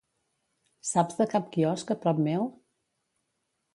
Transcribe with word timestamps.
Saps 0.93 1.19
de 1.21 1.27
cap 1.33 1.53
quiosc 1.57 1.93
a 1.97 1.99
prop 2.07 2.25
meu? 2.31 2.49